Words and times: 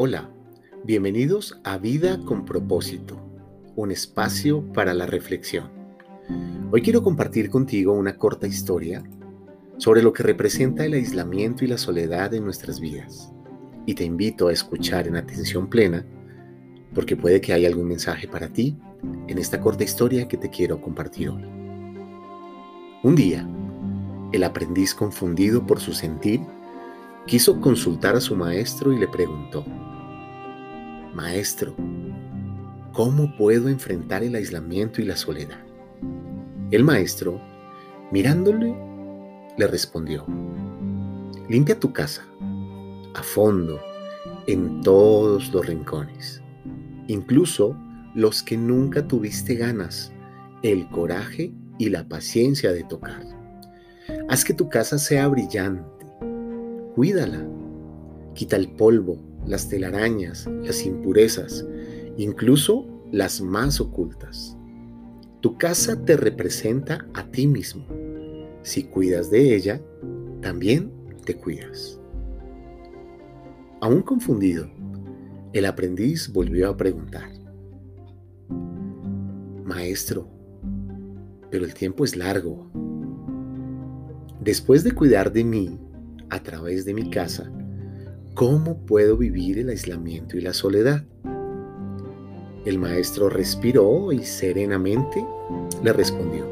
Hola, 0.00 0.30
bienvenidos 0.84 1.60
a 1.64 1.76
Vida 1.76 2.20
con 2.24 2.44
propósito, 2.44 3.18
un 3.74 3.90
espacio 3.90 4.62
para 4.72 4.94
la 4.94 5.06
reflexión. 5.06 5.72
Hoy 6.70 6.82
quiero 6.82 7.02
compartir 7.02 7.50
contigo 7.50 7.94
una 7.94 8.16
corta 8.16 8.46
historia 8.46 9.02
sobre 9.76 10.04
lo 10.04 10.12
que 10.12 10.22
representa 10.22 10.84
el 10.84 10.92
aislamiento 10.92 11.64
y 11.64 11.66
la 11.66 11.78
soledad 11.78 12.32
en 12.32 12.44
nuestras 12.44 12.78
vidas. 12.78 13.32
Y 13.86 13.94
te 13.94 14.04
invito 14.04 14.46
a 14.46 14.52
escuchar 14.52 15.08
en 15.08 15.16
atención 15.16 15.68
plena 15.68 16.06
porque 16.94 17.16
puede 17.16 17.40
que 17.40 17.52
haya 17.52 17.66
algún 17.66 17.88
mensaje 17.88 18.28
para 18.28 18.52
ti 18.52 18.78
en 19.26 19.36
esta 19.36 19.60
corta 19.60 19.82
historia 19.82 20.28
que 20.28 20.36
te 20.36 20.48
quiero 20.48 20.80
compartir 20.80 21.30
hoy. 21.30 21.42
Un 23.02 23.16
día, 23.16 23.48
el 24.30 24.44
aprendiz 24.44 24.94
confundido 24.94 25.66
por 25.66 25.80
su 25.80 25.92
sentir 25.92 26.40
quiso 27.28 27.60
consultar 27.60 28.16
a 28.16 28.22
su 28.22 28.34
maestro 28.34 28.90
y 28.90 28.98
le 28.98 29.06
preguntó, 29.06 29.62
Maestro, 31.14 31.74
¿cómo 32.94 33.36
puedo 33.36 33.68
enfrentar 33.68 34.22
el 34.22 34.34
aislamiento 34.34 35.02
y 35.02 35.04
la 35.04 35.14
soledad? 35.14 35.58
El 36.70 36.84
maestro, 36.84 37.38
mirándole, 38.10 38.74
le 39.58 39.66
respondió, 39.66 40.24
limpia 41.50 41.78
tu 41.78 41.92
casa, 41.92 42.26
a 43.14 43.22
fondo, 43.22 43.78
en 44.46 44.80
todos 44.80 45.52
los 45.52 45.66
rincones, 45.66 46.42
incluso 47.08 47.76
los 48.14 48.42
que 48.42 48.56
nunca 48.56 49.06
tuviste 49.06 49.54
ganas, 49.54 50.14
el 50.62 50.88
coraje 50.88 51.52
y 51.78 51.90
la 51.90 52.08
paciencia 52.08 52.72
de 52.72 52.84
tocar. 52.84 53.22
Haz 54.30 54.46
que 54.46 54.54
tu 54.54 54.70
casa 54.70 54.96
sea 54.96 55.28
brillante, 55.28 55.97
cuídala, 56.98 57.46
quita 58.34 58.56
el 58.56 58.72
polvo, 58.72 59.18
las 59.46 59.68
telarañas, 59.68 60.50
las 60.64 60.84
impurezas, 60.84 61.64
incluso 62.16 62.88
las 63.12 63.40
más 63.40 63.80
ocultas. 63.80 64.56
Tu 65.40 65.56
casa 65.58 66.04
te 66.04 66.16
representa 66.16 67.06
a 67.14 67.30
ti 67.30 67.46
mismo. 67.46 67.86
Si 68.62 68.82
cuidas 68.82 69.30
de 69.30 69.54
ella, 69.54 69.80
también 70.40 70.90
te 71.24 71.36
cuidas. 71.36 72.00
Aún 73.80 74.02
confundido, 74.02 74.68
el 75.52 75.66
aprendiz 75.66 76.32
volvió 76.32 76.68
a 76.68 76.76
preguntar, 76.76 77.30
Maestro, 79.62 80.28
pero 81.48 81.64
el 81.64 81.74
tiempo 81.74 82.04
es 82.04 82.16
largo. 82.16 82.68
Después 84.40 84.82
de 84.82 84.90
cuidar 84.90 85.32
de 85.32 85.44
mí 85.44 85.78
a 86.30 86.42
través 86.42 86.84
de 86.84 86.94
mi 86.94 87.10
casa, 87.10 87.50
¿Cómo 88.38 88.86
puedo 88.86 89.16
vivir 89.16 89.58
el 89.58 89.68
aislamiento 89.68 90.36
y 90.36 90.40
la 90.40 90.52
soledad? 90.52 91.02
El 92.64 92.78
maestro 92.78 93.28
respiró 93.28 94.12
y 94.12 94.22
serenamente 94.22 95.26
le 95.82 95.92
respondió, 95.92 96.46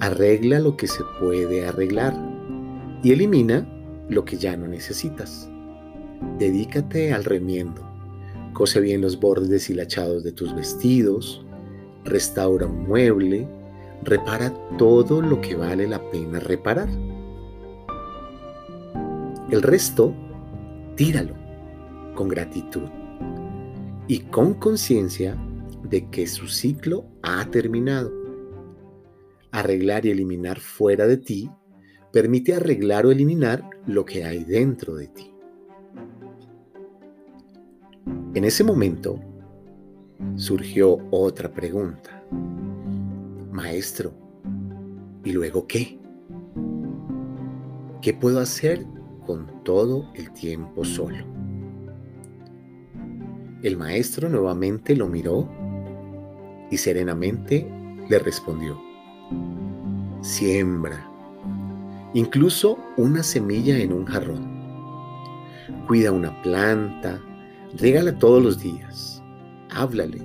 arregla 0.00 0.58
lo 0.58 0.76
que 0.76 0.86
se 0.86 1.02
puede 1.18 1.66
arreglar 1.66 2.14
y 3.02 3.10
elimina 3.10 3.66
lo 4.10 4.26
que 4.26 4.36
ya 4.36 4.54
no 4.54 4.68
necesitas. 4.68 5.48
Dedícate 6.38 7.14
al 7.14 7.24
remiendo, 7.24 7.80
cose 8.52 8.82
bien 8.82 9.00
los 9.00 9.18
bordes 9.18 9.48
deshilachados 9.48 10.22
de 10.24 10.32
tus 10.32 10.54
vestidos, 10.54 11.42
restaura 12.04 12.66
un 12.66 12.86
mueble, 12.86 13.48
repara 14.04 14.52
todo 14.76 15.22
lo 15.22 15.40
que 15.40 15.56
vale 15.56 15.88
la 15.88 16.10
pena 16.10 16.38
reparar. 16.38 16.90
El 19.50 19.62
resto 19.62 20.14
tíralo 20.94 21.34
con 22.14 22.28
gratitud 22.28 22.88
y 24.06 24.20
con 24.20 24.54
conciencia 24.54 25.36
de 25.82 26.08
que 26.08 26.28
su 26.28 26.46
ciclo 26.46 27.06
ha 27.24 27.44
terminado. 27.46 28.12
Arreglar 29.50 30.06
y 30.06 30.10
eliminar 30.10 30.60
fuera 30.60 31.08
de 31.08 31.16
ti 31.16 31.50
permite 32.12 32.54
arreglar 32.54 33.06
o 33.06 33.10
eliminar 33.10 33.68
lo 33.88 34.04
que 34.04 34.24
hay 34.24 34.44
dentro 34.44 34.94
de 34.94 35.08
ti. 35.08 35.34
En 38.34 38.44
ese 38.44 38.62
momento 38.62 39.18
surgió 40.36 40.98
otra 41.10 41.50
pregunta. 41.50 42.24
Maestro, 43.50 44.12
¿y 45.24 45.32
luego 45.32 45.66
qué? 45.66 45.98
¿Qué 48.00 48.14
puedo 48.14 48.38
hacer 48.38 48.86
con 49.26 49.62
todo 49.64 50.10
el 50.14 50.30
tiempo 50.32 50.84
solo. 50.84 51.24
El 53.62 53.76
maestro 53.76 54.28
nuevamente 54.28 54.96
lo 54.96 55.06
miró 55.06 55.48
y 56.70 56.76
serenamente 56.76 57.70
le 58.08 58.18
respondió, 58.18 58.80
siembra, 60.22 61.08
incluso 62.14 62.78
una 62.96 63.22
semilla 63.22 63.78
en 63.78 63.92
un 63.92 64.06
jarrón. 64.06 64.60
Cuida 65.86 66.10
una 66.10 66.40
planta, 66.42 67.20
regala 67.76 68.18
todos 68.18 68.42
los 68.42 68.60
días, 68.60 69.22
háblale, 69.70 70.20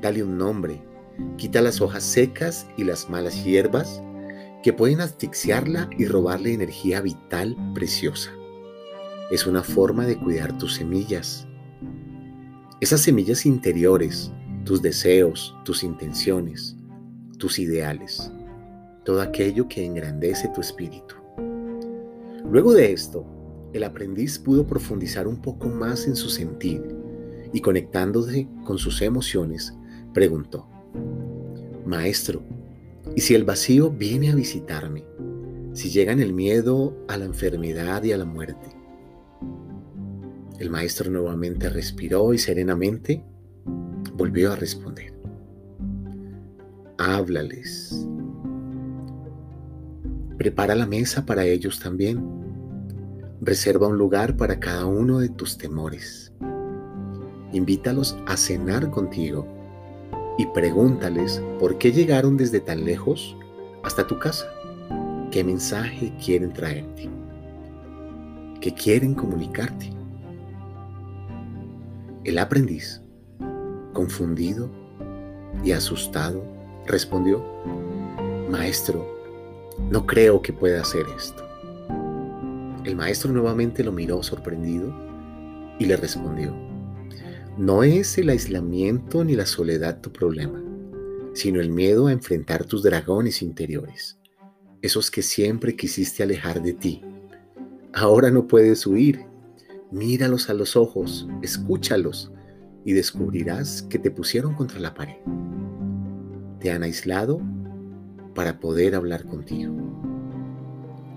dale 0.00 0.22
un 0.22 0.36
nombre, 0.36 0.82
quita 1.36 1.60
las 1.62 1.80
hojas 1.80 2.02
secas 2.02 2.66
y 2.76 2.84
las 2.84 3.08
malas 3.08 3.44
hierbas 3.44 4.02
que 4.64 4.72
pueden 4.72 5.02
asfixiarla 5.02 5.90
y 5.98 6.06
robarle 6.06 6.54
energía 6.54 7.02
vital 7.02 7.54
preciosa. 7.74 8.30
Es 9.30 9.46
una 9.46 9.62
forma 9.62 10.06
de 10.06 10.18
cuidar 10.18 10.56
tus 10.56 10.76
semillas. 10.76 11.46
Esas 12.80 13.02
semillas 13.02 13.44
interiores, 13.44 14.32
tus 14.64 14.80
deseos, 14.80 15.54
tus 15.66 15.84
intenciones, 15.84 16.76
tus 17.36 17.58
ideales, 17.58 18.32
todo 19.04 19.20
aquello 19.20 19.68
que 19.68 19.84
engrandece 19.84 20.48
tu 20.48 20.62
espíritu. 20.62 21.14
Luego 22.50 22.72
de 22.72 22.90
esto, 22.90 23.26
el 23.74 23.84
aprendiz 23.84 24.38
pudo 24.38 24.66
profundizar 24.66 25.28
un 25.28 25.42
poco 25.42 25.68
más 25.68 26.06
en 26.06 26.16
su 26.16 26.30
sentir 26.30 26.82
y 27.52 27.60
conectándose 27.60 28.48
con 28.64 28.78
sus 28.78 29.02
emociones, 29.02 29.74
preguntó, 30.14 30.66
Maestro, 31.84 32.42
y 33.14 33.20
si 33.20 33.34
el 33.34 33.44
vacío 33.44 33.90
viene 33.90 34.30
a 34.30 34.34
visitarme, 34.34 35.04
si 35.72 35.90
llegan 35.90 36.20
el 36.20 36.32
miedo 36.32 36.96
a 37.08 37.16
la 37.16 37.24
enfermedad 37.24 38.02
y 38.04 38.12
a 38.12 38.16
la 38.16 38.24
muerte. 38.24 38.68
El 40.58 40.70
maestro 40.70 41.10
nuevamente 41.10 41.68
respiró 41.68 42.32
y 42.32 42.38
serenamente 42.38 43.24
volvió 44.16 44.52
a 44.52 44.56
responder. 44.56 45.12
Háblales. 46.98 48.06
Prepara 50.38 50.74
la 50.74 50.86
mesa 50.86 51.26
para 51.26 51.44
ellos 51.44 51.80
también. 51.80 52.24
Reserva 53.40 53.88
un 53.88 53.98
lugar 53.98 54.36
para 54.36 54.60
cada 54.60 54.86
uno 54.86 55.18
de 55.18 55.28
tus 55.28 55.58
temores. 55.58 56.32
Invítalos 57.52 58.16
a 58.26 58.36
cenar 58.36 58.90
contigo 58.90 59.46
y 60.36 60.46
pregúntales 60.46 61.42
por 61.58 61.78
qué 61.78 61.92
llegaron 61.92 62.36
desde 62.36 62.60
tan 62.60 62.84
lejos 62.84 63.36
hasta 63.82 64.06
tu 64.06 64.18
casa. 64.18 64.46
¿Qué 65.30 65.44
mensaje 65.44 66.12
quieren 66.24 66.52
traerte? 66.52 67.08
¿Qué 68.60 68.72
quieren 68.72 69.14
comunicarte? 69.14 69.92
El 72.24 72.38
aprendiz, 72.38 73.02
confundido 73.92 74.70
y 75.62 75.72
asustado, 75.72 76.44
respondió, 76.86 77.44
Maestro, 78.50 79.06
no 79.90 80.06
creo 80.06 80.40
que 80.40 80.52
pueda 80.52 80.80
hacer 80.80 81.04
esto. 81.16 81.44
El 82.84 82.96
maestro 82.96 83.32
nuevamente 83.32 83.82
lo 83.82 83.92
miró 83.92 84.22
sorprendido 84.22 84.92
y 85.78 85.86
le 85.86 85.96
respondió, 85.96 86.54
no 87.56 87.84
es 87.84 88.18
el 88.18 88.30
aislamiento 88.30 89.22
ni 89.24 89.36
la 89.36 89.46
soledad 89.46 90.00
tu 90.00 90.12
problema, 90.12 90.62
sino 91.34 91.60
el 91.60 91.70
miedo 91.70 92.08
a 92.08 92.12
enfrentar 92.12 92.64
tus 92.64 92.82
dragones 92.82 93.42
interiores, 93.42 94.18
esos 94.82 95.10
que 95.10 95.22
siempre 95.22 95.76
quisiste 95.76 96.24
alejar 96.24 96.62
de 96.62 96.72
ti. 96.72 97.02
Ahora 97.92 98.30
no 98.30 98.48
puedes 98.48 98.86
huir. 98.86 99.26
Míralos 99.92 100.50
a 100.50 100.54
los 100.54 100.74
ojos, 100.74 101.28
escúchalos 101.42 102.32
y 102.84 102.92
descubrirás 102.92 103.82
que 103.82 104.00
te 104.00 104.10
pusieron 104.10 104.54
contra 104.54 104.80
la 104.80 104.92
pared. 104.92 105.18
Te 106.58 106.72
han 106.72 106.82
aislado 106.82 107.40
para 108.34 108.58
poder 108.58 108.96
hablar 108.96 109.24
contigo, 109.26 109.72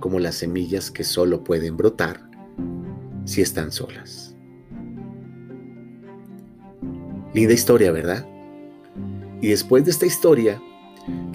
como 0.00 0.20
las 0.20 0.34
semillas 0.34 0.90
que 0.90 1.04
solo 1.04 1.42
pueden 1.42 1.78
brotar 1.78 2.28
si 3.24 3.40
están 3.40 3.72
solas. 3.72 4.35
Linda 7.36 7.52
historia, 7.52 7.92
¿verdad? 7.92 8.26
Y 9.42 9.48
después 9.48 9.84
de 9.84 9.90
esta 9.90 10.06
historia, 10.06 10.58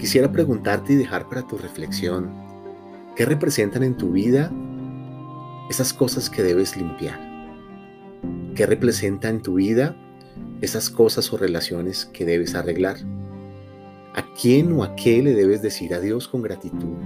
quisiera 0.00 0.32
preguntarte 0.32 0.94
y 0.94 0.96
dejar 0.96 1.28
para 1.28 1.46
tu 1.46 1.56
reflexión, 1.56 2.28
¿qué 3.14 3.24
representan 3.24 3.84
en 3.84 3.96
tu 3.96 4.10
vida 4.10 4.50
esas 5.70 5.92
cosas 5.92 6.28
que 6.28 6.42
debes 6.42 6.76
limpiar? 6.76 7.20
¿Qué 8.56 8.66
representa 8.66 9.28
en 9.28 9.42
tu 9.42 9.54
vida 9.54 9.94
esas 10.60 10.90
cosas 10.90 11.32
o 11.32 11.36
relaciones 11.36 12.06
que 12.06 12.24
debes 12.24 12.56
arreglar? 12.56 12.96
¿A 14.16 14.24
quién 14.34 14.72
o 14.72 14.82
a 14.82 14.96
qué 14.96 15.22
le 15.22 15.34
debes 15.34 15.62
decir 15.62 15.94
adiós 15.94 16.26
con 16.26 16.42
gratitud? 16.42 16.96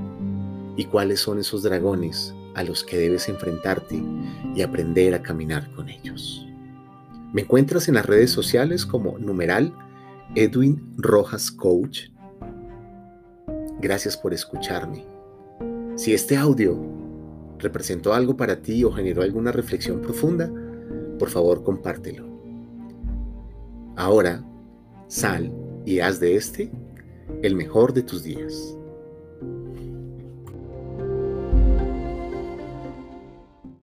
¿Y 0.78 0.86
cuáles 0.86 1.20
son 1.20 1.38
esos 1.38 1.62
dragones 1.62 2.34
a 2.54 2.62
los 2.62 2.82
que 2.82 2.96
debes 2.96 3.28
enfrentarte 3.28 4.02
y 4.54 4.62
aprender 4.62 5.12
a 5.12 5.20
caminar 5.20 5.70
con 5.72 5.90
ellos? 5.90 6.45
Me 7.36 7.42
encuentras 7.42 7.86
en 7.88 7.96
las 7.96 8.06
redes 8.06 8.30
sociales 8.30 8.86
como 8.86 9.18
numeral 9.18 9.70
Edwin 10.34 10.94
Rojas 10.96 11.50
Coach. 11.50 12.08
Gracias 13.78 14.16
por 14.16 14.32
escucharme. 14.32 15.04
Si 15.96 16.14
este 16.14 16.38
audio 16.38 16.82
representó 17.58 18.14
algo 18.14 18.38
para 18.38 18.62
ti 18.62 18.84
o 18.84 18.90
generó 18.90 19.20
alguna 19.20 19.52
reflexión 19.52 20.00
profunda, 20.00 20.50
por 21.18 21.28
favor 21.28 21.62
compártelo. 21.62 22.26
Ahora, 23.96 24.42
sal 25.06 25.52
y 25.84 26.00
haz 26.00 26.18
de 26.18 26.36
este 26.36 26.70
el 27.42 27.54
mejor 27.54 27.92
de 27.92 28.02
tus 28.02 28.24
días. 28.24 28.78